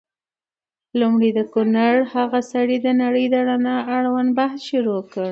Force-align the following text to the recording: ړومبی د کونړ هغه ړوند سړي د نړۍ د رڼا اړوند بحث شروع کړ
ړومبی 0.99 1.29
د 1.37 1.39
کونړ 1.53 1.93
هغه 2.13 2.37
ړوند 2.39 2.47
سړي 2.53 2.77
د 2.81 2.87
نړۍ 3.01 3.25
د 3.33 3.35
رڼا 3.49 3.77
اړوند 3.95 4.29
بحث 4.39 4.59
شروع 4.71 5.01
کړ 5.11 5.27